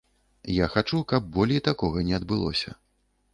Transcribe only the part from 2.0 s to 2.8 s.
не адбылося.